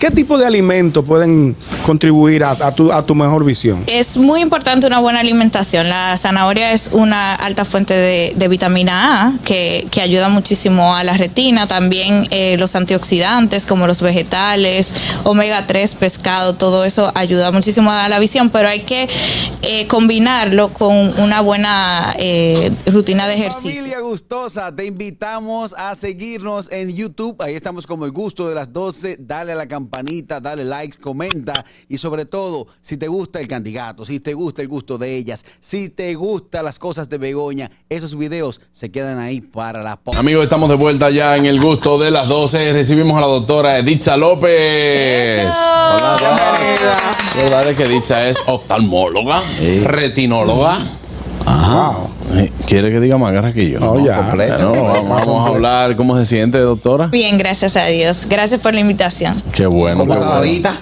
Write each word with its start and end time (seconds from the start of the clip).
¿Qué 0.00 0.10
tipo 0.10 0.38
de 0.38 0.46
alimentos 0.46 1.04
pueden 1.04 1.54
contribuir 1.84 2.42
a, 2.42 2.52
a 2.52 2.74
tu, 2.74 2.90
a 2.90 3.04
tu 3.04 3.14
mejor 3.14 3.44
visión? 3.44 3.84
Es 3.86 4.16
muy 4.16 4.40
importante 4.40 4.86
una 4.86 4.98
buena 4.98 5.20
alimentación. 5.20 5.90
La 5.90 6.16
zanahoria 6.16 6.72
es 6.72 6.88
una 6.94 7.34
alta 7.34 7.66
fuente 7.66 7.92
de, 7.92 8.32
de 8.34 8.48
vitamina 8.48 9.26
A 9.26 9.32
que, 9.44 9.86
que 9.90 10.00
ayuda 10.00 10.30
muchísimo 10.30 10.96
a 10.96 11.04
la 11.04 11.18
retina. 11.18 11.66
También 11.66 12.26
eh, 12.30 12.56
los 12.58 12.76
antioxidantes 12.76 13.66
como 13.66 13.86
los 13.86 14.00
vegetales, 14.00 14.94
omega 15.24 15.66
3, 15.66 15.94
pescado, 15.96 16.54
todo 16.54 16.86
eso 16.86 17.12
ayuda 17.14 17.52
muchísimo 17.52 17.92
a 17.92 18.08
la 18.08 18.18
visión, 18.18 18.48
pero 18.48 18.68
hay 18.68 18.84
que 18.84 19.06
eh, 19.60 19.86
combinarlo 19.86 20.72
con 20.72 20.96
una 21.20 21.42
buena 21.42 22.14
eh, 22.18 22.72
rutina 22.86 23.28
de 23.28 23.34
ejercicio. 23.34 23.70
Familia 23.70 24.00
gustosa, 24.00 24.74
te 24.74 24.86
invitamos 24.86 25.74
a 25.76 25.94
seguirnos 25.94 26.72
en 26.72 26.88
YouTube. 26.88 27.36
Ahí 27.42 27.54
estamos 27.54 27.86
como 27.86 28.06
el 28.06 28.12
gusto 28.12 28.48
de 28.48 28.54
las 28.54 28.72
12. 28.72 29.18
Dale 29.20 29.52
a 29.52 29.56
la 29.56 29.68
campanita, 29.90 30.40
dale 30.40 30.64
like, 30.64 30.98
comenta 30.98 31.64
y 31.88 31.98
sobre 31.98 32.24
todo, 32.24 32.66
si 32.80 32.96
te 32.96 33.08
gusta 33.08 33.40
el 33.40 33.48
candidato, 33.48 34.06
si 34.06 34.20
te 34.20 34.34
gusta 34.34 34.62
el 34.62 34.68
gusto 34.68 34.98
de 34.98 35.16
ellas, 35.16 35.44
si 35.58 35.88
te 35.88 36.14
gustan 36.14 36.64
las 36.64 36.78
cosas 36.78 37.08
de 37.08 37.18
Begoña, 37.18 37.70
esos 37.88 38.16
videos 38.16 38.60
se 38.70 38.90
quedan 38.90 39.18
ahí 39.18 39.40
para 39.40 39.82
la 39.82 39.98
Amigos, 40.16 40.44
estamos 40.44 40.68
de 40.68 40.76
vuelta 40.76 41.10
ya 41.10 41.36
en 41.36 41.46
el 41.46 41.60
gusto 41.60 41.98
de 41.98 42.10
las 42.10 42.28
12. 42.28 42.72
Recibimos 42.72 43.18
a 43.18 43.22
la 43.22 43.26
doctora 43.26 43.78
Editza 43.78 44.16
López. 44.16 45.52
Hola, 45.52 46.16
bienvenida. 46.18 46.96
¿Verdad 47.36 47.70
es 47.70 47.76
que 47.76 47.82
Editza 47.84 48.28
es 48.28 48.42
oftalmóloga, 48.46 49.42
retinóloga? 49.84 50.78
Wow. 51.44 52.19
Eh, 52.34 52.52
¿Quiere 52.66 52.90
que 52.90 53.00
diga 53.00 53.18
más 53.18 53.32
Carraquillo? 53.32 53.80
No, 53.80 54.04
ya. 54.04 54.32
No, 54.58 54.72
vamos, 54.72 55.08
vamos 55.08 55.46
a 55.46 55.54
hablar. 55.54 55.96
¿Cómo 55.96 56.16
se 56.18 56.24
siente, 56.26 56.58
doctora? 56.58 57.06
Bien, 57.06 57.38
gracias 57.38 57.76
a 57.76 57.86
Dios. 57.86 58.26
Gracias 58.28 58.60
por 58.60 58.74
la 58.74 58.80
invitación. 58.80 59.34
Qué 59.52 59.66
bueno. 59.66 59.98
¿Cómo 59.98 60.14
está 60.14 60.24
la 60.26 60.38
bueno. 60.38 60.52
vida? 60.52 60.74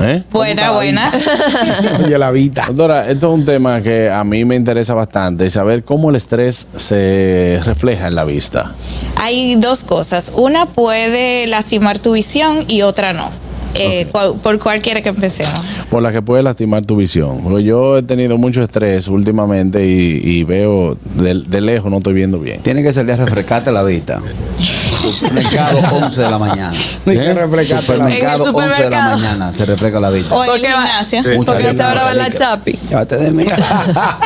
¿Eh? 0.00 0.22
Buena, 0.30 0.72
buena. 0.72 1.12
Oye, 2.04 2.18
la 2.18 2.30
vida. 2.30 2.64
Doctora, 2.66 3.08
esto 3.08 3.28
es 3.28 3.34
un 3.34 3.44
tema 3.44 3.80
que 3.80 4.10
a 4.10 4.24
mí 4.24 4.44
me 4.44 4.56
interesa 4.56 4.94
bastante, 4.94 5.48
saber 5.50 5.84
cómo 5.84 6.10
el 6.10 6.16
estrés 6.16 6.66
se 6.74 7.60
refleja 7.64 8.08
en 8.08 8.14
la 8.14 8.24
vista. 8.24 8.72
Hay 9.16 9.54
dos 9.56 9.84
cosas. 9.84 10.32
Una 10.34 10.66
puede 10.66 11.46
lastimar 11.46 11.98
tu 11.98 12.12
visión 12.12 12.64
y 12.66 12.82
otra 12.82 13.12
no. 13.12 13.30
Eh, 13.76 14.06
cual- 14.10 14.34
por 14.42 14.58
cualquiera 14.58 15.02
que 15.02 15.08
empecemos. 15.08 15.52
Por 15.90 16.02
la 16.02 16.12
que 16.12 16.22
puede 16.22 16.42
lastimar 16.42 16.84
tu 16.84 16.96
visión. 16.96 17.40
Porque 17.42 17.64
yo 17.64 17.98
he 17.98 18.02
tenido 18.02 18.38
mucho 18.38 18.62
estrés 18.62 19.08
últimamente 19.08 19.84
y, 19.86 20.20
y 20.22 20.44
veo 20.44 20.96
de, 21.16 21.42
de 21.46 21.60
lejos, 21.60 21.90
no 21.90 21.98
estoy 21.98 22.14
viendo 22.14 22.38
bien. 22.38 22.60
Tiene 22.62 22.82
que 22.82 22.92
salir 22.92 23.12
a 23.12 23.16
refrescarte 23.16 23.70
la 23.72 23.82
vista. 23.82 24.20
Supermercado 24.58 25.78
11 26.04 26.20
de 26.20 26.30
la 26.30 26.38
mañana. 26.38 26.72
Hay 27.06 27.16
que 27.18 27.34
refrescarte 27.34 27.96
la- 27.98 28.04
Supermercado 28.06 28.48
En 28.48 28.54
el 28.56 28.70
11 28.70 28.82
de 28.84 28.90
la 28.90 29.08
mañana 29.16 29.52
se 29.52 29.64
refresca 29.66 30.00
la 30.00 30.10
vista. 30.10 30.34
Porque 30.34 30.62
va- 30.62 30.82
gimnasio. 30.82 31.22
Mucha 31.36 31.52
Porque 31.52 31.70
se 31.70 31.76
va 31.76 32.14
la 32.14 32.30
chapi. 32.30 32.72
Llévate 32.88 33.16
de 33.18 33.30
mí. 33.30 33.44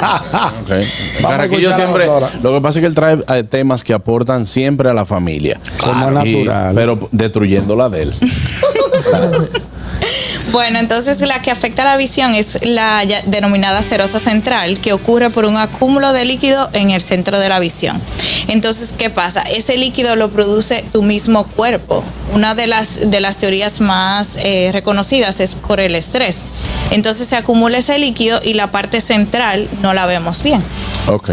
Ok. 0.08 0.70
a 1.24 1.28
Carraquillo 1.28 1.72
siempre, 1.72 2.06
lo 2.42 2.52
que 2.54 2.60
pasa 2.60 2.78
es 2.78 2.82
que 2.82 2.86
él 2.86 2.94
trae 2.94 3.18
eh, 3.28 3.42
temas 3.44 3.82
que 3.82 3.92
aportan 3.94 4.46
siempre 4.46 4.88
a 4.90 4.94
la 4.94 5.04
familia. 5.06 5.58
Como 5.80 6.24
Y- 6.24 6.44
natural. 6.44 6.74
pero 6.74 7.08
destruyendo 7.12 7.74
la 7.76 7.88
de 7.88 8.02
él. 8.02 8.12
Bueno, 10.50 10.78
entonces 10.78 11.20
la 11.20 11.42
que 11.42 11.50
afecta 11.50 11.84
la 11.84 11.96
visión 11.96 12.34
es 12.34 12.64
la 12.64 13.04
denominada 13.26 13.82
serosa 13.82 14.18
central, 14.18 14.80
que 14.80 14.94
ocurre 14.94 15.28
por 15.28 15.44
un 15.44 15.56
acúmulo 15.56 16.12
de 16.12 16.24
líquido 16.24 16.70
en 16.72 16.90
el 16.90 17.02
centro 17.02 17.38
de 17.38 17.50
la 17.50 17.58
visión. 17.58 18.00
Entonces, 18.48 18.94
¿qué 18.96 19.10
pasa? 19.10 19.42
Ese 19.42 19.76
líquido 19.76 20.16
lo 20.16 20.30
produce 20.30 20.84
tu 20.90 21.02
mismo 21.02 21.46
cuerpo. 21.46 22.02
Una 22.32 22.54
de 22.54 22.66
las, 22.66 23.10
de 23.10 23.20
las 23.20 23.36
teorías 23.36 23.80
más 23.80 24.36
eh, 24.36 24.70
reconocidas 24.72 25.40
es 25.40 25.54
por 25.54 25.80
el 25.80 25.94
estrés. 25.94 26.44
Entonces 26.90 27.28
se 27.28 27.36
acumula 27.36 27.78
ese 27.78 27.98
líquido 27.98 28.40
y 28.42 28.54
la 28.54 28.70
parte 28.70 29.02
central 29.02 29.68
no 29.82 29.92
la 29.92 30.06
vemos 30.06 30.42
bien. 30.42 30.64
Ok. 31.08 31.30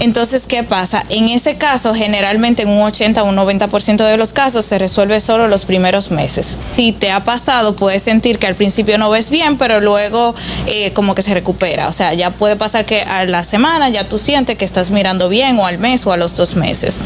Entonces, 0.00 0.46
¿qué 0.46 0.62
pasa? 0.62 1.04
En 1.08 1.28
ese 1.28 1.56
caso, 1.56 1.94
generalmente 1.94 2.62
en 2.62 2.68
un 2.68 2.82
80 2.82 3.22
o 3.22 3.28
un 3.28 3.36
90% 3.36 4.04
de 4.04 4.16
los 4.16 4.32
casos 4.32 4.64
se 4.64 4.78
resuelve 4.78 5.20
solo 5.20 5.48
los 5.48 5.64
primeros 5.64 6.10
meses. 6.10 6.58
Si 6.62 6.92
te 6.92 7.10
ha 7.10 7.24
pasado, 7.24 7.76
puedes 7.76 8.02
sentir 8.02 8.38
que 8.38 8.46
al 8.46 8.56
principio 8.56 8.98
no 8.98 9.08
ves 9.08 9.30
bien, 9.30 9.56
pero 9.58 9.80
luego 9.80 10.34
eh, 10.66 10.92
como 10.92 11.14
que 11.14 11.22
se 11.22 11.34
recupera. 11.34 11.88
O 11.88 11.92
sea, 11.92 12.14
ya 12.14 12.30
puede 12.30 12.56
pasar 12.56 12.84
que 12.84 13.02
a 13.02 13.24
la 13.24 13.44
semana 13.44 13.88
ya 13.88 14.08
tú 14.08 14.18
sientes 14.18 14.56
que 14.56 14.64
estás 14.64 14.90
mirando 14.90 15.28
bien 15.28 15.58
o 15.58 15.66
al 15.66 15.78
mes 15.78 16.06
o 16.06 16.12
a 16.12 16.16
los 16.16 16.36
dos 16.36 16.56
meses. 16.56 17.00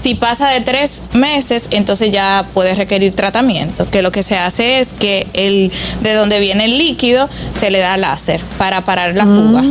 Si 0.00 0.14
pasa 0.14 0.50
de 0.50 0.60
tres 0.60 1.02
meses, 1.14 1.68
entonces 1.70 2.10
ya 2.12 2.46
puedes 2.54 2.78
requerir 2.78 3.14
tratamiento, 3.14 3.88
que 3.90 4.02
lo 4.02 4.12
que 4.12 4.22
se 4.22 4.36
hace 4.36 4.78
es 4.78 4.92
que 4.92 5.26
el, 5.32 5.72
de 6.02 6.14
donde 6.14 6.38
viene 6.38 6.66
el 6.66 6.78
líquido 6.78 7.28
se 7.58 7.70
le 7.70 7.78
da 7.78 7.96
láser 7.96 8.40
para 8.58 8.84
parar 8.84 9.16
la 9.16 9.24
fuga. 9.24 9.62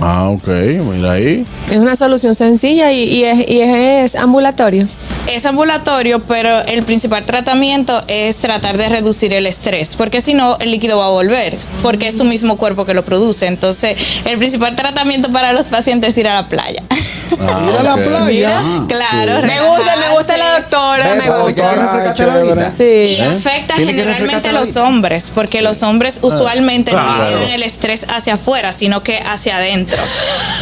Ah, 0.00 0.28
ok. 0.28 0.48
Mira 0.48 1.12
ahí. 1.12 1.29
Es 1.70 1.76
una 1.76 1.96
solución 1.96 2.34
sencilla 2.34 2.92
y, 2.92 3.24
es, 3.24 3.48
y 3.48 3.60
es 3.60 4.14
ambulatorio. 4.16 4.88
Es 5.26 5.46
ambulatorio, 5.46 6.20
pero 6.20 6.58
el 6.66 6.82
principal 6.82 7.24
tratamiento 7.24 8.02
es 8.08 8.36
tratar 8.38 8.76
de 8.76 8.88
reducir 8.88 9.32
el 9.32 9.46
estrés, 9.46 9.94
porque 9.94 10.20
si 10.20 10.34
no, 10.34 10.56
el 10.58 10.72
líquido 10.72 10.98
va 10.98 11.06
a 11.06 11.10
volver, 11.10 11.56
porque 11.82 12.08
es 12.08 12.16
tu 12.16 12.24
mismo 12.24 12.56
cuerpo 12.56 12.84
que 12.84 12.94
lo 12.94 13.04
produce. 13.04 13.46
Entonces, 13.46 14.22
el 14.24 14.38
principal 14.38 14.74
tratamiento 14.74 15.30
para 15.30 15.52
los 15.52 15.66
pacientes 15.66 16.10
es 16.10 16.18
ir 16.18 16.26
a 16.28 16.34
la 16.34 16.48
playa. 16.48 16.82
Ah, 16.90 17.60
Ir 17.70 17.76
a 17.78 17.82
la 17.82 17.94
playa. 17.96 18.60
claro, 18.88 19.46
Me 19.46 19.60
gusta, 19.60 19.96
me 19.96 20.16
gusta 20.16 20.36
la 20.36 20.58
doctora, 20.58 21.14
me 21.14 21.30
gusta. 21.30 21.54
¿quieres 21.54 21.76
refrescarte 21.78 22.26
la 22.26 22.32
chévere. 22.40 22.54
vista? 22.54 22.70
Sí. 22.72 22.84
Y 23.16 23.20
afecta 23.20 23.76
Tiene 23.76 23.92
que 23.92 23.98
generalmente 24.00 24.48
a 24.48 24.52
los 24.52 24.76
hombres, 24.76 25.30
porque 25.32 25.62
los 25.62 25.82
hombres 25.84 26.18
usualmente 26.22 26.90
Claro. 26.90 27.08
no 27.12 27.28
tienen 27.28 27.50
el 27.50 27.62
estrés 27.62 28.04
hacia 28.08 28.34
afuera, 28.34 28.72
sino 28.72 29.02
que 29.04 29.18
hacia 29.20 29.56
adentro. 29.58 29.96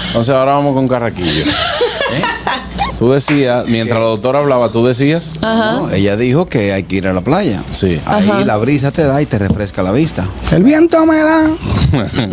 Entonces 0.08 0.34
ahora 0.34 0.52
vamos 0.52 0.74
con 0.74 0.86
Carraquillo. 0.88 1.44
Tú 2.98 3.12
decías, 3.12 3.68
mientras 3.68 3.98
la 4.00 4.06
doctora 4.06 4.40
hablaba, 4.40 4.70
tú 4.70 4.84
decías. 4.84 5.38
No, 5.40 5.90
ella 5.92 6.16
dijo 6.16 6.46
que 6.48 6.72
hay 6.72 6.82
que 6.82 6.96
ir 6.96 7.06
a 7.06 7.12
la 7.12 7.20
playa. 7.20 7.62
Sí. 7.70 8.00
Ahí 8.06 8.44
la 8.44 8.56
brisa 8.56 8.90
te 8.90 9.04
da 9.04 9.22
y 9.22 9.26
te 9.26 9.38
refresca 9.38 9.82
la 9.82 9.92
vista. 9.92 10.28
El 10.50 10.64
viento 10.64 11.04
me 11.06 11.16
da. 11.18 11.50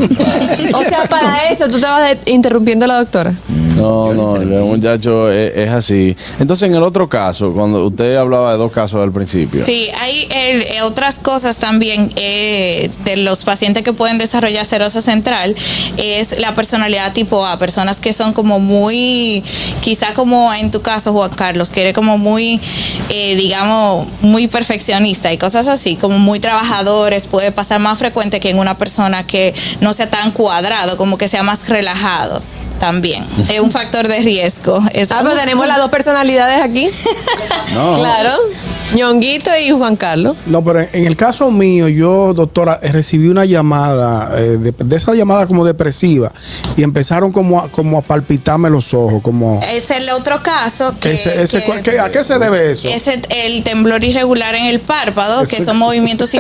O 0.74 0.84
sea, 0.84 1.06
para 1.10 1.50
eso 1.50 1.68
tú 1.70 1.80
te 1.80 1.86
vas 1.86 2.26
de- 2.26 2.32
interrumpiendo 2.32 2.86
a 2.86 2.88
la 2.88 2.98
doctora. 2.98 3.34
No, 3.76 4.14
no, 4.14 4.36
el 4.38 4.48
muchacho 4.64 5.30
es, 5.32 5.52
es 5.56 5.70
así. 5.70 6.16
Entonces, 6.40 6.68
en 6.70 6.76
el 6.76 6.84
otro 6.84 7.08
caso, 7.10 7.52
cuando 7.54 7.86
usted 7.86 8.16
hablaba 8.16 8.52
de 8.54 8.58
dos 8.58 8.72
casos 8.72 9.02
al 9.02 9.12
principio. 9.12 9.66
Sí, 9.66 9.90
hay 10.00 10.28
eh, 10.30 10.82
otras 10.84 11.20
cosas 11.20 11.58
también 11.58 12.12
eh, 12.16 12.90
de 13.04 13.18
los 13.18 13.44
pacientes 13.44 13.84
que 13.84 13.94
pueden 13.94 14.18
desarrollar 14.18 14.66
serosa 14.66 15.02
central, 15.02 15.56
es 15.98 16.40
la 16.40 16.56
personalidad 16.56 17.14
tipo 17.14 17.46
A, 17.46 17.58
personas 17.60 18.00
que 18.00 18.14
son 18.14 18.34
como 18.34 18.60
muy, 18.60 19.44
quizá 19.82 20.14
como 20.14 20.52
en 20.60 20.72
tu 20.72 20.82
caso, 20.82 21.14
Juan 21.14 21.32
Carlos, 21.32 21.72
que 21.72 21.82
eres 21.82 21.94
como 21.94 22.18
muy, 22.18 22.60
eh, 23.10 23.36
digamos, 23.36 24.08
muy 24.22 24.48
perfeccionista 24.48 25.32
y 25.32 25.38
cosas 25.38 25.68
así, 25.68 25.96
como 25.96 26.20
muy 26.20 26.40
trabajadores, 26.40 27.28
puede 27.28 27.52
pasar 27.52 27.80
más 27.80 27.98
frecuente 27.98 28.40
que 28.40 28.50
en 28.50 28.60
una 28.60 28.78
persona 28.78 29.26
que 29.26 29.54
no 29.82 29.94
sea 29.94 30.10
tan 30.10 30.32
cuadrado, 30.32 30.98
como 30.98 31.18
que 31.18 31.28
sea 31.28 31.44
más 31.44 31.68
relajado. 31.68 32.42
También 32.80 33.26
es 33.50 33.60
un 33.60 33.72
factor 33.72 34.08
de 34.08 34.20
riesgo. 34.20 34.78
Ah, 34.78 34.90
pero 35.24 35.36
tenemos 35.36 35.68
las 35.68 35.78
dos 35.78 35.90
personalidades 35.90 36.62
aquí. 36.62 36.90
No. 37.74 37.96
Claro. 37.96 38.32
Ñonguito 38.96 39.50
y 39.62 39.72
Juan 39.72 39.96
Carlos. 39.98 40.38
No, 40.46 40.64
pero 40.64 40.82
en, 40.82 40.90
en 40.94 41.06
el 41.06 41.18
caso 41.18 41.52
mío, 41.52 41.88
yo, 41.90 42.34
doctora, 42.34 42.80
recibí 42.82 43.28
una 43.28 43.44
llamada, 43.46 44.32
eh, 44.40 44.58
de, 44.58 44.72
de 44.78 44.96
esa 44.96 45.14
llamada 45.14 45.48
como 45.48 45.66
depresiva, 45.66 46.32
y 46.78 46.84
empezaron 46.84 47.32
como 47.34 47.60
a, 47.60 47.70
como 47.70 47.98
a 47.98 48.02
palpitarme 48.02 48.70
los 48.70 48.94
ojos, 48.94 49.22
como... 49.22 49.60
Es 49.70 49.92
el 49.92 50.10
otro 50.12 50.42
caso 50.42 50.96
que, 51.00 51.12
Ese- 51.14 51.44
ese- 51.44 51.64
que- 51.64 51.82
¿qué- 51.82 52.00
¿A 52.00 52.10
qué 52.10 52.24
se 52.24 52.40
debe 52.40 52.72
eso? 52.72 52.88
Es 52.88 53.08
el, 53.08 53.64
temblor 53.64 54.04
irregular 54.04 54.56
en 54.56 54.66
el 54.66 54.80
párpado, 54.80 55.46
que 55.46 55.62
son 55.64 55.78
movimientos 55.78 56.34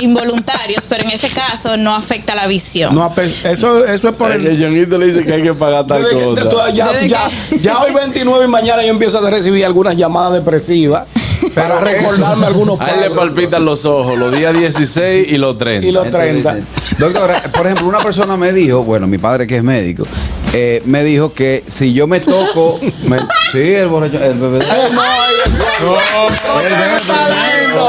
involuntarios, 0.00 0.84
pero 0.88 1.04
en 1.04 1.10
ese 1.10 1.28
caso 1.30 1.76
no 1.76 1.94
afecta 1.94 2.34
la 2.34 2.46
visión. 2.46 2.94
No, 2.94 3.12
eso, 3.44 3.84
eso 3.84 4.08
es 4.08 4.14
por 4.16 4.32
El 4.32 4.46
el... 4.46 4.60
Johnito 4.60 4.98
le 4.98 5.06
dice 5.06 5.24
que 5.24 5.34
hay 5.34 5.42
que 5.42 5.54
pagar 5.54 5.86
tal 5.86 6.02
cosa. 6.10 6.70
ya, 6.72 7.06
ya, 7.06 7.30
ya 7.60 7.80
hoy 7.82 7.92
29 7.92 8.44
y 8.44 8.48
mañana 8.48 8.82
yo 8.82 8.90
empiezo 8.90 9.24
a 9.24 9.30
recibir 9.30 9.64
algunas 9.64 9.96
llamadas 9.96 10.32
depresivas 10.34 11.06
para 11.54 11.80
recordarme 11.80 12.46
algunos 12.46 12.80
A 12.80 12.88
él 12.90 12.96
le 12.96 13.02
pasos 13.02 13.18
palpitan 13.18 13.64
los 13.64 13.84
ojos 13.84 14.18
los 14.18 14.32
días 14.32 14.52
16 14.56 15.26
y 15.30 15.38
los 15.38 15.58
30. 15.58 15.86
y 15.86 15.92
los 15.92 16.10
30. 16.10 16.56
Entonces, 16.58 16.98
Doctora, 16.98 17.42
por 17.52 17.66
ejemplo, 17.66 17.86
una 17.88 18.00
persona 18.00 18.36
me 18.36 18.52
dijo, 18.52 18.82
bueno, 18.84 19.06
mi 19.06 19.18
padre 19.18 19.46
que 19.46 19.56
es 19.56 19.62
médico, 19.62 20.04
eh, 20.52 20.82
me 20.84 21.02
dijo 21.04 21.32
que 21.32 21.64
si 21.66 21.92
yo 21.92 22.06
me 22.06 22.20
toco, 22.20 22.78
me- 23.08 23.18
sí, 23.52 23.74
el 23.74 23.88
borracho, 23.88 24.22
el 24.22 24.38
bebé. 24.38 24.58
Ay, 24.70 24.92
no, 24.92 25.00
ay, 25.02 26.66
El 26.66 26.72
bebé 26.72 27.00
talento. 27.06 27.88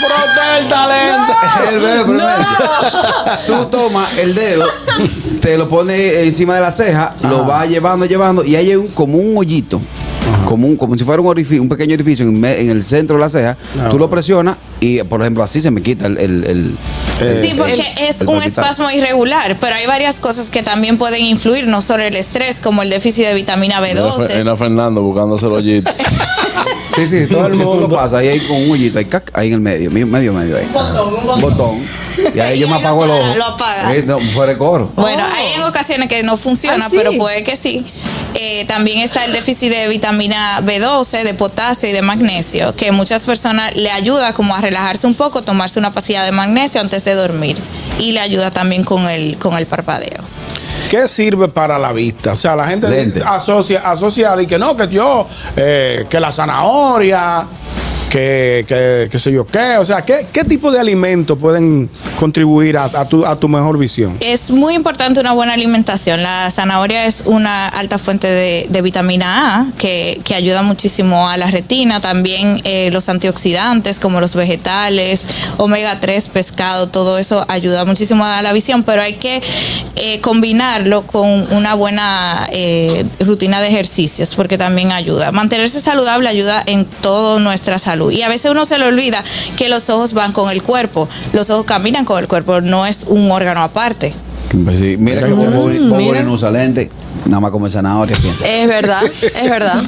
Protege 0.00 0.58
el 0.58 0.68
talento. 0.68 1.32
El 1.70 1.80
bebé 1.80 2.04
primero. 2.04 2.34
Tú 3.46 3.64
tomas 3.66 4.18
el 4.18 4.34
dedo, 4.34 4.66
te 5.40 5.56
lo 5.56 5.68
pones 5.68 6.24
encima 6.24 6.54
de 6.56 6.60
la 6.60 6.70
ceja, 6.72 7.14
lo 7.22 7.44
vas 7.44 7.68
llevando, 7.68 8.04
llevando, 8.06 8.44
y 8.44 8.56
hay 8.56 8.74
un, 8.74 8.88
como 8.88 9.16
un 9.18 9.36
hoyito. 9.38 9.80
Como, 10.46 10.66
un, 10.66 10.76
como 10.76 10.96
si 10.96 11.04
fuera 11.04 11.20
un, 11.22 11.28
orificio, 11.28 11.62
un 11.62 11.68
pequeño 11.68 11.94
orificio 11.94 12.24
en, 12.26 12.38
me- 12.40 12.60
en 12.60 12.70
el 12.70 12.82
centro 12.82 13.16
de 13.16 13.20
la 13.22 13.28
ceja. 13.28 13.56
Tú 13.90 13.98
lo 13.98 14.08
presionas 14.10 14.56
y, 14.80 15.02
por 15.04 15.20
ejemplo, 15.22 15.42
así 15.42 15.60
se 15.60 15.70
me 15.70 15.82
quita 15.82 16.06
el. 16.06 16.18
el- 16.18 16.44
el- 16.44 16.78
Sí, 17.42 17.50
el- 17.50 17.56
porque 17.56 17.72
el- 17.74 17.80
es 18.08 18.20
el 18.22 18.28
un 18.28 18.42
espasmo 18.42 18.90
irregular, 18.90 19.56
pero 19.60 19.76
hay 19.76 19.86
varias 19.86 20.20
cosas 20.20 20.50
que 20.50 20.62
también 20.62 20.98
pueden 20.98 21.24
influir, 21.24 21.66
no 21.68 21.80
solo 21.82 22.02
el 22.02 22.16
estrés, 22.16 22.60
como 22.60 22.82
el 22.82 22.90
déficit 22.90 23.24
de 23.26 23.34
vitamina 23.34 23.80
B12. 23.80 24.30
Era 24.30 24.56
Fernando 24.56 25.00
buscándose 25.02 25.46
el 25.46 25.52
hoyito. 25.52 25.90
Sí, 26.94 27.06
sí, 27.08 27.26
todo 27.28 27.46
el 27.46 27.54
mundo 27.56 27.80
lo 27.80 27.88
pasa 27.88 28.18
ahí, 28.18 28.28
ahí 28.28 28.40
con 28.40 28.56
un 28.56 28.70
hoyito, 28.72 28.98
ahí, 28.98 29.04
cac, 29.06 29.30
ahí 29.34 29.48
en 29.48 29.54
el 29.54 29.60
medio, 29.60 29.90
medio, 29.90 30.32
medio, 30.32 30.56
ahí. 30.56 30.68
Un 31.34 31.40
botón, 31.40 31.74
Y 32.34 32.38
ahí 32.40 32.58
yo 32.60 32.68
me 32.68 32.76
apago 32.76 33.04
el 33.04 33.10
ojo. 33.10 33.34
lo 33.36 33.44
apaga. 33.44 33.94
Eh, 33.96 34.04
no, 34.06 34.18
fuera 34.20 34.52
de 34.52 34.58
coro. 34.58 34.90
Bueno, 34.96 35.22
Oh. 35.24 35.34
hay 35.36 35.52
en 35.56 35.62
ocasiones 35.62 36.08
que 36.08 36.22
no 36.22 36.36
funciona, 36.36 36.84
Ah, 36.86 36.88
¿sí? 36.90 36.96
pero 36.96 37.12
puede 37.14 37.42
que 37.42 37.56
sí. 37.56 37.84
Eh, 38.34 38.64
también 38.66 38.98
está 38.98 39.24
el 39.24 39.32
déficit 39.32 39.70
de 39.70 39.88
vitamina 39.88 40.60
B12, 40.60 41.22
de 41.22 41.34
potasio 41.34 41.88
y 41.88 41.92
de 41.92 42.02
magnesio, 42.02 42.74
que 42.74 42.90
muchas 42.90 43.24
personas 43.24 43.74
le 43.76 43.90
ayuda 43.92 44.32
como 44.34 44.54
a 44.56 44.60
relajarse 44.60 45.06
un 45.06 45.14
poco, 45.14 45.42
tomarse 45.42 45.78
una 45.78 45.92
pastilla 45.92 46.24
de 46.24 46.32
magnesio 46.32 46.80
antes 46.80 47.04
de 47.04 47.14
dormir. 47.14 47.56
Y 47.98 48.12
le 48.12 48.20
ayuda 48.20 48.50
también 48.50 48.82
con 48.82 49.08
el, 49.08 49.38
con 49.38 49.56
el 49.56 49.66
parpadeo. 49.66 50.22
¿Qué 50.90 51.06
sirve 51.08 51.48
para 51.48 51.78
la 51.78 51.92
vista? 51.92 52.32
O 52.32 52.36
sea, 52.36 52.56
la 52.56 52.66
gente 52.66 52.88
Lente. 52.88 53.22
asocia, 53.24 53.80
asocia 53.80 54.36
de 54.36 54.46
que 54.46 54.58
no, 54.58 54.76
que 54.76 54.88
yo, 54.88 55.26
eh, 55.56 56.06
que 56.08 56.20
la 56.20 56.32
zanahoria, 56.32 57.46
que, 58.14 58.64
que, 58.68 59.08
que 59.10 59.18
sé 59.18 59.32
yo 59.32 59.44
qué. 59.44 59.76
O 59.78 59.84
sea, 59.84 60.02
¿qué, 60.02 60.28
qué 60.32 60.44
tipo 60.44 60.70
de 60.70 60.78
alimentos 60.78 61.36
pueden 61.36 61.90
contribuir 62.16 62.76
a, 62.76 62.84
a 62.84 63.08
tu, 63.08 63.26
a 63.26 63.36
tu 63.40 63.48
mejor 63.48 63.76
visión? 63.76 64.16
Es 64.20 64.52
muy 64.52 64.74
importante 64.74 65.18
una 65.18 65.32
buena 65.32 65.52
alimentación. 65.52 66.22
La 66.22 66.48
zanahoria 66.52 67.06
es 67.06 67.24
una 67.26 67.66
alta 67.66 67.98
fuente 67.98 68.28
de, 68.28 68.82
vitamina 68.82 69.56
A 69.56 69.66
que, 69.78 70.20
que 70.22 70.36
ayuda 70.36 70.62
muchísimo 70.62 71.28
a 71.28 71.36
la 71.36 71.50
retina. 71.50 71.98
También 71.98 72.60
eh, 72.62 72.90
los 72.92 73.08
antioxidantes 73.08 73.98
como 73.98 74.20
los 74.20 74.36
vegetales, 74.36 75.26
omega 75.56 75.98
3, 75.98 76.28
pescado, 76.28 76.90
todo 76.90 77.18
eso 77.18 77.44
ayuda 77.48 77.84
muchísimo 77.84 78.24
a 78.24 78.42
la 78.42 78.52
visión, 78.52 78.84
pero 78.84 79.02
hay 79.02 79.14
que 79.14 79.42
eh, 79.96 80.20
combinarlo 80.20 81.04
con 81.04 81.28
una 81.52 81.74
buena 81.74 82.46
eh, 82.52 83.06
rutina 83.18 83.60
de 83.60 83.68
ejercicios 83.68 84.36
porque 84.36 84.56
también 84.56 84.92
ayuda. 84.92 85.32
Mantenerse 85.32 85.80
saludable 85.80 86.28
ayuda 86.28 86.62
en 86.64 86.84
toda 86.84 87.40
nuestra 87.40 87.80
salud. 88.04 88.12
Y 88.18 88.22
a 88.22 88.28
veces 88.28 88.50
uno 88.50 88.64
se 88.64 88.78
le 88.78 88.86
olvida 88.86 89.22
que 89.56 89.68
los 89.68 89.88
ojos 89.90 90.12
van 90.14 90.32
con 90.32 90.50
el 90.50 90.62
cuerpo. 90.62 91.08
Los 91.32 91.50
ojos 91.50 91.64
caminan 91.66 92.04
con 92.04 92.18
el 92.20 92.28
cuerpo, 92.28 92.60
no 92.60 92.86
es 92.86 93.04
un 93.08 93.30
órgano 93.30 93.62
aparte. 93.62 94.12
Pues 94.64 94.78
sí, 94.78 94.96
mira 94.98 95.22
que 95.24 95.32
Bobo, 95.32 95.50
Bobo 95.50 95.68
Mm, 95.68 95.96
mira. 95.96 96.22
no 96.22 96.32
usa 96.32 96.50
lente, 96.50 96.90
nada 97.26 97.40
más 97.40 97.50
come 97.50 97.68
zanahoria, 97.70 98.16
piensa. 98.20 98.46
Es 98.46 98.68
verdad, 98.68 99.02
es 99.04 99.32
verdad. 99.50 99.82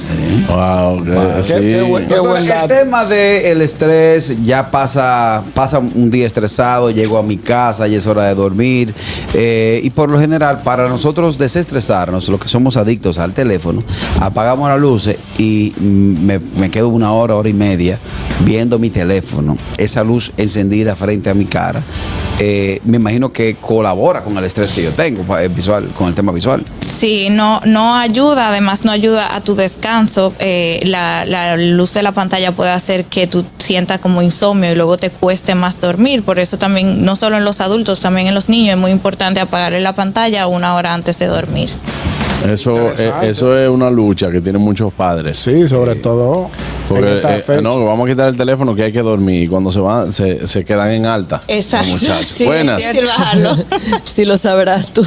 Wow, 0.48 1.04
Qué- 1.04 1.42
sí. 1.42 1.52
qué 1.54 1.82
buen- 1.82 2.06
qué 2.08 2.14
el 2.14 2.68
tema 2.68 3.04
del 3.04 3.62
estrés 3.62 4.42
ya 4.44 4.70
pasa, 4.70 5.42
pasa 5.54 5.78
un 5.78 6.10
día 6.10 6.26
estresado, 6.26 6.90
llego 6.90 7.18
a 7.18 7.22
mi 7.22 7.36
casa 7.36 7.86
y 7.88 7.94
es 7.94 8.06
hora 8.06 8.24
de 8.24 8.34
dormir. 8.34 8.94
eh, 9.34 9.80
y 9.82 9.90
por 9.90 10.08
lo 10.08 10.18
general, 10.20 10.62
para 10.62 10.88
nosotros 10.88 11.38
desestresarnos, 11.38 12.28
los 12.28 12.40
que 12.40 12.48
somos 12.48 12.76
adictos 12.76 13.18
al 13.18 13.32
teléfono, 13.34 13.82
apagamos 14.20 14.68
las 14.68 14.80
luces 14.80 15.16
y 15.38 15.72
mm, 15.78 16.24
me, 16.26 16.38
me 16.56 16.70
quedo 16.70 16.88
una 16.88 17.12
hora, 17.12 17.34
hora 17.36 17.48
y 17.48 17.52
media 17.54 17.98
viendo 18.40 18.78
mi 18.78 18.90
teléfono, 18.90 19.56
esa 19.78 20.02
luz 20.04 20.32
encendida 20.36 20.94
frente 20.96 21.30
a 21.30 21.34
mi 21.34 21.44
cara. 21.46 21.82
eh, 22.38 22.80
me 22.84 22.96
imagino 22.98 23.30
que 23.30 23.54
colabora 23.56 24.22
con 24.22 24.36
el 24.36 24.44
estrés 24.44 24.72
que 24.72 24.82
yo 24.82 24.92
tengo 24.92 25.36
eh, 25.38 25.48
visual, 25.48 25.92
con 25.94 26.08
el 26.08 26.14
tema 26.14 26.32
visual. 26.32 26.62
Sí, 26.96 27.28
no, 27.30 27.60
no 27.66 27.94
ayuda, 27.94 28.48
además 28.48 28.86
no 28.86 28.90
ayuda 28.90 29.34
a 29.36 29.42
tu 29.42 29.54
descanso. 29.54 30.32
Eh, 30.38 30.80
la, 30.86 31.26
la 31.26 31.58
luz 31.58 31.92
de 31.92 32.02
la 32.02 32.12
pantalla 32.12 32.52
puede 32.52 32.70
hacer 32.70 33.04
que 33.04 33.26
tú 33.26 33.44
sientas 33.58 34.00
como 34.00 34.22
insomnio 34.22 34.72
y 34.72 34.74
luego 34.74 34.96
te 34.96 35.10
cueste 35.10 35.54
más 35.54 35.78
dormir. 35.78 36.22
Por 36.22 36.38
eso 36.38 36.56
también, 36.56 37.04
no 37.04 37.14
solo 37.14 37.36
en 37.36 37.44
los 37.44 37.60
adultos, 37.60 38.00
también 38.00 38.28
en 38.28 38.34
los 38.34 38.48
niños 38.48 38.76
es 38.76 38.80
muy 38.80 38.92
importante 38.92 39.40
apagarle 39.40 39.82
la 39.82 39.94
pantalla 39.94 40.46
una 40.46 40.74
hora 40.74 40.94
antes 40.94 41.18
de 41.18 41.26
dormir. 41.26 41.68
Eso, 42.50 42.92
eh, 42.96 43.12
eso 43.24 43.58
es 43.58 43.68
una 43.68 43.90
lucha 43.90 44.30
que 44.30 44.40
tienen 44.40 44.62
muchos 44.62 44.90
padres. 44.92 45.36
Sí, 45.36 45.68
sobre 45.68 45.96
todo 45.96 46.48
Porque, 46.88 47.20
eh, 47.22 47.60
no, 47.62 47.84
vamos 47.84 48.06
a 48.06 48.10
quitar 48.12 48.28
el 48.28 48.38
teléfono 48.38 48.74
que 48.74 48.84
hay 48.84 48.92
que 48.92 49.02
dormir. 49.02 49.42
Y 49.42 49.48
cuando 49.48 49.70
se 49.70 49.80
van, 49.80 50.10
se, 50.12 50.46
se 50.46 50.64
quedan 50.64 50.92
en 50.92 51.04
alta. 51.04 51.42
Exacto. 51.46 51.90
los 51.90 52.00
muchachos. 52.00 52.30
Sí, 52.36 52.46
Buenas. 52.46 52.80
bajarlo. 53.06 53.56
Si 54.04 54.24
lo 54.26 54.38
sabrás 54.38 54.94
tú. 54.94 55.06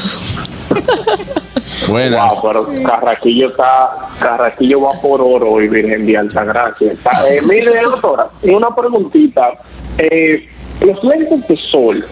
Buenas. 1.90 2.42
Wow, 2.42 2.52
pero 2.52 2.84
Carraquillo 2.84 3.50
está, 3.50 4.10
Carraquillo 4.20 4.82
va 4.82 4.92
por 5.02 5.22
oro 5.22 5.62
y 5.62 5.68
Virgen 5.68 6.06
de 6.06 6.18
Altagracia. 6.18 6.92
Eh, 6.92 7.42
mire, 7.48 7.82
doctora, 7.82 8.30
una 8.44 8.76
preguntita. 8.76 9.54
Eh, 9.98 10.48
los 10.82 11.04
lentes 11.04 11.48
de 11.48 11.58
sol, 11.58 12.06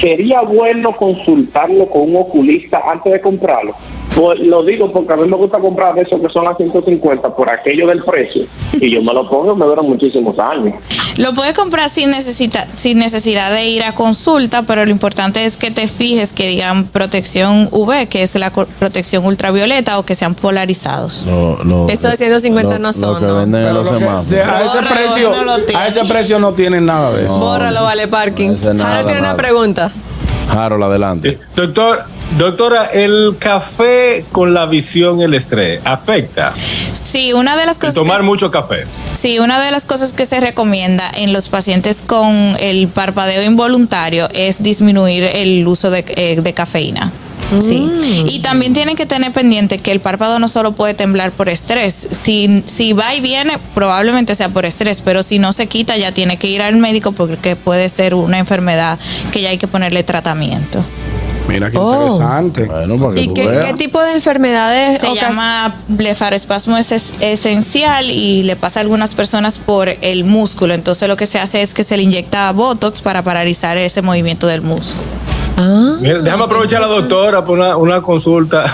¿sería 0.00 0.42
bueno 0.42 0.94
consultarlo 0.94 1.88
con 1.88 2.02
un 2.02 2.16
oculista 2.16 2.80
antes 2.90 3.12
de 3.12 3.20
comprarlo? 3.20 3.74
Pues 4.14 4.40
lo 4.40 4.62
digo 4.62 4.92
porque 4.92 5.12
a 5.12 5.16
mí 5.16 5.26
me 5.26 5.36
gusta 5.36 5.58
comprar 5.58 5.94
de 5.94 6.02
esos 6.02 6.20
que 6.20 6.28
son 6.28 6.46
a 6.46 6.54
150 6.54 7.34
por 7.34 7.48
aquello 7.50 7.86
del 7.86 8.04
precio. 8.04 8.44
Y 8.74 8.90
yo 8.90 9.02
me 9.02 9.12
lo 9.14 9.28
pongo 9.28 9.56
me 9.56 9.64
duran 9.64 9.86
muchísimos 9.86 10.38
años. 10.38 10.74
Lo 11.18 11.32
puedes 11.34 11.54
comprar 11.54 11.88
sin, 11.88 12.10
necesita, 12.10 12.66
sin 12.74 12.98
necesidad 12.98 13.50
de 13.52 13.68
ir 13.68 13.82
a 13.82 13.94
consulta, 13.94 14.62
pero 14.62 14.84
lo 14.84 14.90
importante 14.90 15.44
es 15.44 15.56
que 15.56 15.70
te 15.70 15.86
fijes 15.86 16.32
que 16.32 16.48
digan 16.48 16.84
protección 16.86 17.68
UV, 17.70 18.06
que 18.08 18.22
es 18.22 18.34
la 18.34 18.50
protección 18.50 19.24
ultravioleta, 19.24 19.98
o 19.98 20.04
que 20.04 20.14
sean 20.14 20.34
polarizados. 20.34 21.24
Lo- 21.26 21.62
lo- 21.64 21.88
Eso 21.88 22.08
de 22.08 22.16
150 22.16 22.78
no 22.78 22.88
lo 22.88 22.92
son, 22.92 23.20
que 23.20 23.26
¿no? 23.26 23.36
venden 23.36 23.62
en 23.64 23.74
los 23.74 23.90
lo 23.90 23.98
que- 23.98 24.04
a 24.04 24.20
ese 24.60 24.78
Bórralo, 24.78 24.88
precio, 24.90 25.30
no 25.44 25.78
a 25.78 25.86
ese 25.88 26.04
precio 26.04 26.38
no 26.38 26.52
tienen 26.54 26.86
nada 26.86 27.12
de 27.12 27.24
eso. 27.24 27.38
Bórralo, 27.38 27.82
vale 27.82 28.08
parking. 28.08 28.50
Harold 28.50 28.60
tiene 29.06 29.20
nada. 29.20 29.20
una 29.20 29.36
pregunta. 29.36 29.92
Harold, 30.52 30.84
adelante. 30.84 31.38
Doctor, 31.56 32.04
doctora, 32.38 32.86
¿el 32.86 33.36
café 33.38 34.24
con 34.32 34.52
la 34.54 34.66
visión 34.66 35.18
y 35.20 35.24
el 35.24 35.34
estrés 35.34 35.80
afecta? 35.84 36.52
Sí, 36.52 37.32
una 37.32 37.56
de 37.56 37.66
las 37.66 37.78
cosas. 37.78 37.94
tomar 37.94 38.18
que- 38.18 38.22
mucho 38.26 38.50
café. 38.50 38.86
Sí, 39.08 39.38
una 39.38 39.62
de 39.64 39.70
las 39.70 39.84
cosas 39.86 40.12
que 40.12 40.24
se 40.26 40.40
recomienda 40.40 41.10
en 41.14 41.32
los 41.32 41.48
pacientes 41.48 42.02
con 42.02 42.30
el 42.60 42.88
parpadeo 42.88 43.42
involuntario 43.42 44.28
es 44.34 44.62
disminuir 44.62 45.24
el 45.24 45.66
uso 45.66 45.90
de, 45.90 46.04
eh, 46.16 46.40
de 46.40 46.52
cafeína. 46.54 47.12
Sí. 47.60 48.24
Y 48.28 48.40
también 48.40 48.72
tienen 48.72 48.96
que 48.96 49.06
tener 49.06 49.32
pendiente 49.32 49.78
que 49.78 49.92
el 49.92 50.00
párpado 50.00 50.38
no 50.38 50.48
solo 50.48 50.72
puede 50.72 50.94
temblar 50.94 51.32
por 51.32 51.48
estrés. 51.48 52.08
Si, 52.22 52.62
si 52.66 52.92
va 52.92 53.14
y 53.14 53.20
viene, 53.20 53.58
probablemente 53.74 54.34
sea 54.34 54.48
por 54.48 54.64
estrés, 54.66 55.02
pero 55.04 55.22
si 55.22 55.38
no 55.38 55.52
se 55.52 55.66
quita, 55.66 55.96
ya 55.96 56.12
tiene 56.12 56.36
que 56.36 56.48
ir 56.48 56.62
al 56.62 56.76
médico 56.76 57.12
porque 57.12 57.56
puede 57.56 57.88
ser 57.88 58.14
una 58.14 58.38
enfermedad 58.38 58.98
que 59.32 59.40
ya 59.42 59.50
hay 59.50 59.58
que 59.58 59.68
ponerle 59.68 60.02
tratamiento. 60.02 60.82
Mira 61.48 61.70
qué 61.72 61.76
Oh. 61.76 61.92
interesante. 62.06 62.64
Bueno, 62.66 62.96
para 62.98 63.14
que 63.14 63.20
¿Y 63.22 63.26
tú 63.28 63.34
qué, 63.34 63.46
veas. 63.48 63.66
qué 63.66 63.72
tipo 63.74 64.00
de 64.00 64.12
enfermedades 64.14 65.00
Se 65.00 65.08
ocas- 65.08 65.30
llama 65.30 65.74
blefaroespasmo 65.88 66.78
es 66.78 66.92
esencial 67.20 68.08
y 68.10 68.42
le 68.44 68.54
pasa 68.54 68.78
a 68.78 68.82
algunas 68.82 69.14
personas 69.14 69.58
por 69.58 69.88
el 69.88 70.24
músculo. 70.24 70.72
Entonces 70.72 71.08
lo 71.08 71.16
que 71.16 71.26
se 71.26 71.40
hace 71.40 71.60
es 71.60 71.74
que 71.74 71.82
se 71.82 71.96
le 71.96 72.04
inyecta 72.04 72.50
botox 72.52 73.02
para 73.02 73.22
paralizar 73.22 73.76
ese 73.76 74.02
movimiento 74.02 74.46
del 74.46 74.62
músculo. 74.62 75.02
Ah, 75.56 75.96
Mira, 76.00 76.20
déjame 76.20 76.44
aprovechar 76.44 76.82
a 76.82 76.86
la 76.86 76.92
doctora 76.92 77.44
por 77.44 77.58
una, 77.58 77.76
una 77.76 78.00
consulta. 78.00 78.64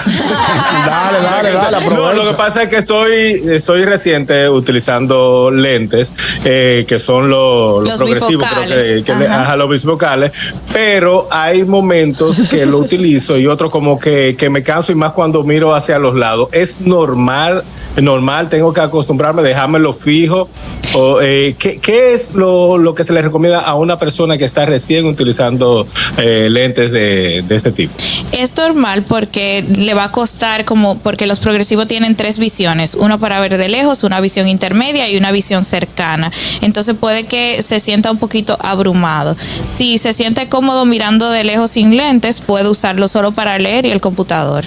Dale, 0.86 1.18
dale, 1.20 1.50
dale, 1.52 1.76
No, 1.90 2.12
lo 2.12 2.24
que 2.24 2.32
pasa 2.34 2.62
es 2.62 2.68
que 2.68 2.76
estoy, 2.76 3.42
estoy 3.50 3.84
reciente 3.84 4.48
utilizando 4.48 5.50
lentes 5.50 6.12
eh, 6.44 6.84
que 6.88 6.98
son 6.98 7.28
los, 7.28 7.84
Los 7.84 7.96
progresivos, 7.98 8.44
creo 8.48 8.78
que, 8.78 9.02
que 9.04 9.14
le- 9.14 9.26
Ajá. 9.26 9.42
ajá, 9.42 9.56
los 9.56 9.68
bifocales, 9.68 10.32
pero 10.72 11.26
hay 11.30 11.64
momentos 11.64 12.36
que 12.48 12.64
lo 12.64 12.78
utilizo 12.78 13.36
y 13.38 13.46
otros 13.46 13.70
como 13.70 13.98
que, 13.98 14.36
que 14.38 14.48
me 14.48 14.62
canso 14.62 14.92
y 14.92 14.94
más 14.94 15.12
cuando 15.12 15.42
miro 15.42 15.74
hacia 15.74 15.98
los 15.98 16.14
lados. 16.14 16.48
Es 16.52 16.80
normal, 16.80 17.64
normal, 18.02 18.48
tengo 18.48 18.72
que 18.72 18.80
acostumbrarme, 18.80 19.42
dejármelo 19.42 19.92
fijo. 19.92 20.48
O, 20.94 21.20
eh, 21.20 21.54
¿qué, 21.58 21.78
qué 21.78 22.14
es 22.14 22.34
lo, 22.34 22.78
lo 22.78 22.94
que 22.94 23.04
se 23.04 23.12
le 23.12 23.20
recomienda 23.20 23.60
a 23.60 23.74
una 23.74 23.98
persona 23.98 24.38
que 24.38 24.44
está 24.44 24.64
recién 24.64 25.04
utilizando 25.06 25.86
eh, 26.16 26.48
lentes 26.50 26.90
de, 26.92 27.42
de 27.46 27.56
este 27.56 27.72
tipo? 27.72 27.92
Es 28.32 28.56
normal 28.56 29.04
porque 29.06 29.64
le 29.68 29.94
va 29.94 30.04
a 30.04 30.12
costar 30.12 30.64
como 30.64 30.98
porque 30.98 31.26
los 31.26 31.40
progresivos 31.40 31.86
tienen 31.88 32.16
tres 32.16 32.38
visiones, 32.38 32.94
uno 32.94 33.18
para 33.18 33.40
ver 33.40 33.58
de 33.58 33.68
lejos, 33.68 34.02
una 34.02 34.20
visión 34.20 34.48
intermedia 34.48 35.10
y 35.10 35.16
una 35.16 35.30
visión 35.30 35.64
cercana. 35.64 36.32
Entonces 36.62 36.94
puede 36.98 37.26
que 37.26 37.62
se 37.62 37.80
sienta 37.80 38.10
un 38.10 38.18
poquito 38.18 38.56
abrumado. 38.60 39.36
Si 39.72 39.98
se 39.98 40.12
siente 40.12 40.48
cómodo 40.48 40.84
mirando 40.86 41.30
de 41.30 41.44
lejos 41.44 41.72
sin 41.72 41.96
lentes, 41.96 42.40
puede 42.40 42.68
usarlo 42.68 43.08
solo 43.08 43.32
para 43.32 43.58
leer 43.58 43.86
y 43.86 43.90
el 43.90 44.00
computador. 44.00 44.64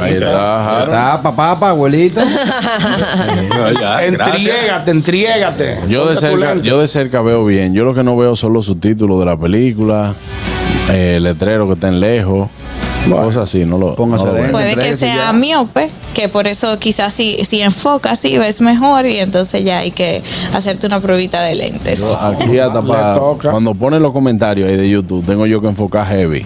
Ahí 0.00 0.14
está. 0.14 0.84
Está 0.84 1.22
papá, 1.22 1.58
pa, 1.58 1.70
abuelita. 1.70 2.22
Entriégate, 4.02 4.90
entriégate. 4.90 5.80
Yo 5.88 6.08
de, 6.08 6.16
cerca, 6.16 6.56
yo 6.56 6.80
de 6.80 6.88
cerca 6.88 7.22
veo 7.22 7.44
bien. 7.44 7.74
Yo 7.74 7.84
lo 7.84 7.94
que 7.94 8.02
no 8.02 8.16
veo 8.16 8.36
son 8.36 8.52
los 8.52 8.66
subtítulos 8.66 9.18
de 9.20 9.26
la 9.26 9.36
película, 9.36 10.14
eh, 10.90 11.14
el 11.16 11.24
letrero 11.24 11.66
que 11.66 11.74
estén 11.74 12.00
lejos. 12.00 12.48
Cosas 13.08 13.44
así, 13.44 13.64
no 13.64 13.78
lo 13.78 13.94
Póngase 13.94 14.24
no. 14.26 14.50
Puede 14.50 14.74
que 14.74 14.96
sea 14.96 15.32
miope, 15.32 15.90
que 16.14 16.28
por 16.28 16.46
eso 16.46 16.78
quizás 16.78 17.12
si, 17.12 17.44
si 17.44 17.62
enfocas, 17.62 18.18
sí 18.18 18.36
ves 18.38 18.60
mejor 18.60 19.06
y 19.06 19.18
entonces 19.18 19.64
ya 19.64 19.78
hay 19.78 19.92
que 19.92 20.22
hacerte 20.52 20.86
una 20.86 21.00
pruebita 21.00 21.40
de 21.42 21.54
lentes. 21.54 22.00
Yo 22.00 22.18
Aquí 22.20 22.58
hasta 22.58 22.82
para 22.82 23.18
cuando 23.50 23.74
ponen 23.74 24.02
los 24.02 24.12
comentarios 24.12 24.68
ahí 24.68 24.76
de 24.76 24.88
YouTube, 24.88 25.24
tengo 25.24 25.46
yo 25.46 25.60
que 25.60 25.68
enfocar 25.68 26.06
heavy. 26.06 26.44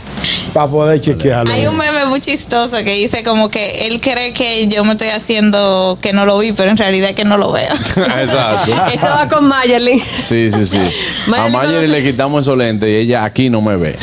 Para 0.52 0.68
poder 0.68 1.00
chequearlo. 1.00 1.52
Hay 1.52 1.66
un 1.66 1.76
meme 1.76 2.01
muy 2.12 2.20
chistoso 2.20 2.76
que 2.84 2.92
dice 2.92 3.22
como 3.22 3.48
que 3.48 3.86
él 3.86 3.98
cree 3.98 4.34
que 4.34 4.68
yo 4.68 4.84
me 4.84 4.92
estoy 4.92 5.08
haciendo 5.08 5.98
que 6.02 6.12
no 6.12 6.26
lo 6.26 6.36
vi, 6.38 6.52
pero 6.52 6.70
en 6.70 6.76
realidad 6.76 7.14
que 7.14 7.24
no 7.24 7.38
lo 7.38 7.52
veo. 7.52 7.72
Exacto. 8.20 8.70
Eso 8.92 9.06
va 9.06 9.26
con 9.28 9.46
Mayerlin. 9.48 9.98
Sí, 9.98 10.50
sí, 10.52 10.66
sí. 10.66 10.76
A 11.34 11.48
conoce- 11.48 11.88
le 11.88 12.02
quitamos 12.02 12.42
esos 12.42 12.58
lentes 12.58 12.86
y 12.90 12.96
ella 12.96 13.24
aquí 13.24 13.48
no 13.48 13.62
me 13.62 13.76
ve. 13.76 13.96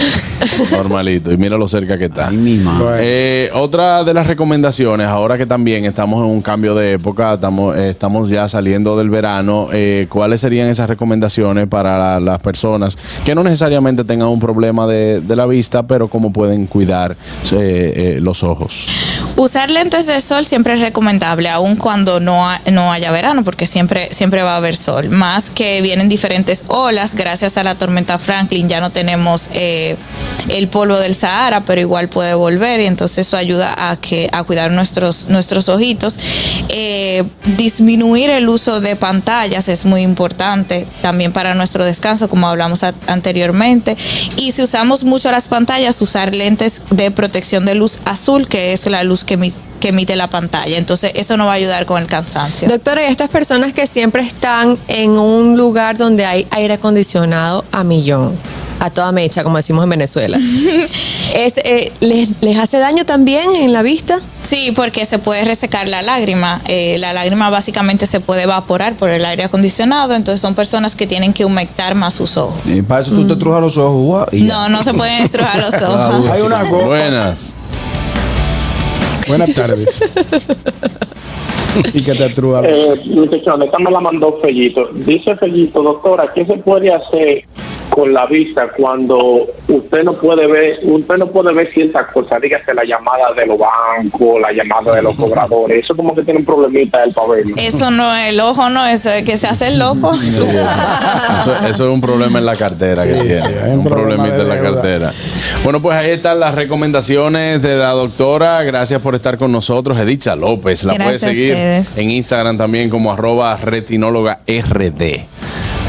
Normalito. 0.72 1.32
Y 1.32 1.38
mira 1.38 1.58
lo 1.58 1.68
cerca 1.68 1.98
que 1.98 2.06
está. 2.06 2.28
Ay, 2.30 2.38
mi 2.38 2.56
madre. 2.58 2.98
Eh, 3.01 3.50
otra 3.54 4.04
de 4.04 4.13
las 4.13 4.28
recomendaciones, 4.28 5.08
ahora 5.08 5.38
que 5.38 5.46
también 5.46 5.86
estamos 5.86 6.20
en 6.24 6.30
un 6.32 6.42
cambio 6.42 6.75
de 6.75 6.94
época, 6.94 7.34
estamos, 7.36 7.75
eh, 7.78 7.89
estamos 7.89 8.30
ya 8.30 8.48
saliendo 8.48 8.98
del 8.98 9.10
verano, 9.10 9.68
eh, 9.72 10.08
¿cuáles 10.10 10.42
serían 10.42 10.68
esas 10.68 10.89
recomendaciones 10.89 11.68
para 11.68 11.98
la- 11.98 12.20
las 12.20 12.39
personas 12.39 12.98
que 13.25 13.36
no 13.36 13.44
necesariamente 13.44 14.04
tengan 14.04 14.28
un 14.30 14.39
problema 14.39 14.86
de, 14.88 15.22
de 15.22 15.36
la 15.36 15.46
vista, 15.46 15.84
pero 15.88 16.08
cómo 16.08 16.32
pueden 16.34 16.68
cuidar 16.68 17.16
eh, 17.51 18.16
eh, 18.18 18.20
los 18.22 18.44
ojos? 18.44 18.88
Usar 19.41 19.72
lentes 19.72 20.05
de 20.05 20.19
sol 20.19 20.46
siempre 20.46 20.74
es 20.74 20.81
recomendable, 20.81 21.48
aun 21.48 21.77
cuando 21.77 22.19
no, 22.19 22.50
ha- 22.50 22.60
no 22.72 22.91
haya 22.91 23.10
verano, 23.10 23.46
porque 23.46 23.65
siempre, 23.65 24.10
siempre 24.12 24.43
va 24.43 24.55
a 24.55 24.58
haber 24.58 24.75
sol. 24.75 25.08
Más 25.12 25.50
que 25.50 25.81
vienen 25.81 26.10
diferentes 26.10 26.65
olas, 26.67 27.15
gracias 27.15 27.55
a 27.58 27.63
la 27.63 27.75
tormenta 27.75 28.17
Franklin 28.17 28.67
ya 28.67 28.81
no 28.81 28.89
tenemos 28.89 29.50
eh, 29.53 29.96
el 30.50 30.67
polvo 30.67 30.98
del 30.98 31.15
Sahara, 31.15 31.62
pero 31.62 31.79
igual 31.79 32.10
puede 32.10 32.34
volver 32.34 32.81
y 32.81 32.86
entonces 32.88 33.25
eso 33.27 33.38
ayuda 33.38 33.74
a, 33.89 33.96
que, 33.96 34.27
a 34.34 34.43
cuidar 34.43 34.72
nuestros, 34.72 35.29
nuestros 35.29 35.69
ojitos. 35.69 36.19
Eh, 36.67 37.24
disminuir 37.55 38.31
el 38.31 38.50
uso 38.50 38.81
de 38.81 38.98
pantallas 38.98 39.69
es 39.69 39.86
muy 39.86 40.01
importante 40.01 40.86
también 41.01 41.31
para 41.31 41.53
nuestro 41.53 41.86
descanso, 41.86 42.27
como 42.27 42.50
hablamos 42.50 42.84
a- 42.84 42.93
anteriormente. 43.08 43.96
Y 44.36 44.51
si 44.51 44.63
usamos 44.63 45.05
mucho 45.05 45.31
las 45.31 45.48
pantallas, 45.48 46.01
usar 46.01 46.36
lentes 46.36 46.81
de 46.89 47.10
protección 47.12 47.65
de 47.65 47.75
luz 47.75 48.00
azul, 48.03 48.46
que 48.50 48.74
es 48.74 48.86
la 48.86 49.05
luz 49.05 49.24
que, 49.29 49.38
emi- 49.39 49.53
que 49.79 49.89
emite 49.89 50.15
la 50.15 50.27
pantalla. 50.29 50.77
Entonces, 50.77 51.12
eso 51.13 51.38
nos 51.38 51.45
va 51.48 51.51
a 51.51 51.55
ayudar 51.55 51.86
con 51.86 52.01
el 52.01 52.07
cansancio. 52.07 52.67
Doctora, 52.67 53.03
y 53.03 53.05
estas 53.05 53.29
personas 53.29 53.74
que 53.74 53.86
siempre 53.86 54.24
están 54.24 54.77
en 54.88 55.12
un 55.12 55.55
lugar 55.55 55.98
donde 55.98 56.25
hay 56.25 56.48
aire 56.50 56.74
acondicionado 56.74 57.63
a 57.71 57.83
millón, 57.83 58.36
a 58.79 58.89
toda 58.89 59.12
mecha, 59.12 59.43
como 59.43 59.57
decimos 59.57 59.83
en 59.83 59.89
Venezuela, 59.91 60.38
es, 61.36 61.53
eh, 61.57 61.91
¿les, 62.00 62.29
les 62.41 62.57
hace 62.57 62.77
daño 62.79 63.05
también 63.05 63.55
en 63.55 63.71
la 63.74 63.81
vista? 63.83 64.19
Sí, 64.43 64.71
porque 64.75 65.05
se 65.05 65.19
puede 65.19 65.43
resecar 65.45 65.88
la 65.89 66.01
lágrima. 66.01 66.62
Eh, 66.65 66.95
la 66.98 67.13
lágrima 67.13 67.50
básicamente 67.50 68.07
se 68.07 68.19
puede 68.19 68.43
evaporar 68.43 68.95
por 68.95 69.09
el 69.09 69.24
aire 69.25 69.43
acondicionado, 69.43 70.13
entonces 70.15 70.41
son 70.41 70.55
personas 70.55 70.95
que 70.95 71.05
tienen 71.07 71.33
que 71.33 71.45
humectar 71.45 71.93
más 71.95 72.15
sus 72.15 72.36
ojos. 72.38 72.55
Y 72.65 72.81
para 72.81 73.01
eso 73.01 73.12
tú 73.12 73.27
te 73.27 73.36
trujas 73.36 73.62
los 73.62 73.77
ojos. 73.77 74.27
y. 74.31 74.41
No, 74.43 74.69
no 74.69 74.83
se 74.83 74.93
pueden 74.93 75.21
estrujar 75.24 75.59
los 75.59 75.74
Ah, 75.81 76.12
ojos. 76.15 76.29
Hay 76.31 76.41
una 76.41 76.59
cosa. 76.69 76.86
Buenas. 76.88 77.53
Buenas 79.29 79.53
tardes. 79.53 80.01
y 81.93 82.03
que 82.03 82.15
te 82.15 82.29
trúa. 82.29 82.63
Eh, 82.65 82.95
esta 83.36 83.79
me 83.79 83.91
la 83.91 84.00
mandó 84.00 84.39
Fellito. 84.41 84.89
Dice 84.93 85.36
Fellito, 85.36 85.83
doctora, 85.83 86.31
¿qué 86.33 86.45
se 86.45 86.57
puede 86.57 86.91
hacer 86.91 87.45
con 87.89 88.13
la 88.13 88.25
vista 88.25 88.67
cuando 88.75 89.48
usted 89.67 90.03
no 90.03 90.13
puede 90.13 90.48
ver, 90.48 90.79
usted 90.84 91.15
no 91.17 91.27
puede 91.31 91.53
ver 91.53 91.72
ciertas 91.74 92.12
cosas? 92.12 92.41
Dígase 92.41 92.74
la 92.74 92.84
llamada 92.84 93.34
de 93.36 93.46
los 93.46 93.58
bancos, 93.58 94.39
la 94.41 94.51
llamada 94.51 94.96
de 94.96 95.01
los 95.01 95.15
cobradores. 95.17 95.84
Eso 95.84 95.96
como 95.96 96.13
que 96.15 96.24
tiene 96.24 96.39
un 96.39 96.46
problemita 96.46 97.03
el 97.03 97.13
pabellón. 97.13 97.58
Eso 97.58 97.91
no, 97.91 98.15
el 98.15 98.39
ojo 98.39 98.69
no, 98.69 98.86
eso 98.86 99.10
es 99.12 99.24
que 99.24 99.38
se 99.38 99.48
hace 99.48 99.67
el 99.67 99.79
loco. 99.79 100.13
Sí, 100.13 100.29
eso, 100.29 100.46
eso- 100.48 101.55
eso 101.67 101.88
es 101.88 101.93
un 101.93 102.01
problema 102.01 102.39
en 102.39 102.46
la 102.46 102.55
cartera 102.55 103.03
que 103.03 103.13
tiene. 103.13 103.38
sí, 103.38 103.53
un 103.65 103.79
un 103.79 103.84
problema 103.84 104.24
problemita 104.24 104.36
de 104.38 104.41
en 104.43 104.50
la 104.50 104.62
cartera. 104.62 105.13
Bueno, 105.63 105.81
pues 105.81 105.98
ahí 105.98 106.12
están 106.12 106.39
las 106.39 106.55
recomendaciones 106.55 107.62
de 107.62 107.75
la 107.77 107.89
doctora. 107.91 108.63
Gracias 108.63 109.01
por 109.01 109.15
estar 109.15 109.38
con 109.38 109.51
nosotros. 109.51 109.98
Editza 110.00 110.36
López. 110.36 110.84
La 110.84 110.93
puedes 110.93 111.22
Gracias 111.22 111.29
a 111.29 111.34
seguir 111.34 112.03
en 112.05 112.12
Instagram 112.12 112.58
también 112.58 112.89
como 112.89 113.12
arroba 113.12 113.55
retinóloga 113.58 114.39
RD. 114.48 115.25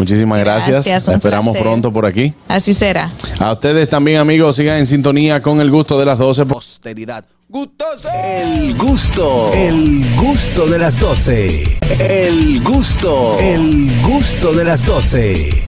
Muchísimas 0.00 0.40
gracias. 0.40 0.86
Gracias, 0.86 1.06
La 1.08 1.14
esperamos 1.14 1.52
placer. 1.52 1.62
pronto 1.62 1.92
por 1.92 2.06
aquí. 2.06 2.32
Así 2.48 2.72
será. 2.72 3.10
A 3.38 3.52
ustedes 3.52 3.88
también, 3.88 4.16
amigos, 4.18 4.56
sigan 4.56 4.78
en 4.78 4.86
sintonía 4.86 5.42
con 5.42 5.60
el 5.60 5.70
gusto 5.70 5.98
de 5.98 6.06
las 6.06 6.18
12. 6.18 6.46
Posteridad. 6.46 7.24
Gustoso. 7.48 8.08
El 8.14 8.76
gusto, 8.78 9.52
el 9.52 10.16
gusto 10.16 10.66
de 10.68 10.78
las 10.78 10.98
12. 11.00 11.78
El 11.98 12.62
gusto, 12.62 13.38
el 13.40 14.00
gusto 14.02 14.52
de 14.54 14.64
las 14.64 14.86
12. 14.86 15.50